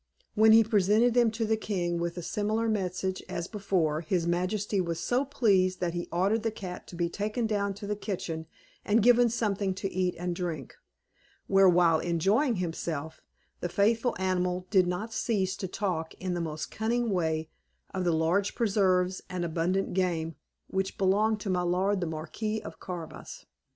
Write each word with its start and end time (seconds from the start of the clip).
When 0.33 0.51
he 0.51 0.63
presented 0.63 1.13
them 1.13 1.29
to 1.29 1.45
the 1.45 1.55
king, 1.55 1.99
with 1.99 2.17
a 2.17 2.23
similar 2.23 2.67
message 2.67 3.21
as 3.29 3.47
before, 3.47 4.01
his 4.01 4.25
majesty 4.25 4.81
was 4.81 4.99
so 4.99 5.23
pleased 5.25 5.79
that 5.79 5.93
he 5.93 6.09
ordered 6.11 6.41
the 6.41 6.49
cat 6.49 6.87
to 6.87 6.95
be 6.95 7.07
taken 7.07 7.45
down 7.45 7.67
into 7.67 7.85
the 7.85 7.95
kitchen 7.95 8.47
and 8.83 9.03
given 9.03 9.29
something 9.29 9.75
to 9.75 9.87
eat 9.93 10.15
and 10.17 10.35
drink; 10.35 10.75
where, 11.45 11.69
while 11.69 11.99
enjoying 11.99 12.55
himself, 12.55 13.21
the 13.59 13.69
faithful 13.69 14.15
animal 14.17 14.65
did 14.71 14.87
not 14.87 15.13
cease 15.13 15.55
to 15.57 15.67
talk 15.67 16.15
in 16.15 16.33
the 16.33 16.41
most 16.41 16.71
cunning 16.71 17.11
way 17.11 17.49
of 17.93 18.03
the 18.03 18.11
large 18.11 18.55
preserves 18.55 19.21
and 19.29 19.45
abundant 19.45 19.93
game 19.93 20.35
which 20.65 20.97
belonged 20.97 21.39
to 21.41 21.49
my 21.51 21.61
lord 21.61 22.01
the 22.01 22.07
Marquis 22.07 22.59
of 22.63 22.79
Carabas. 22.79 23.45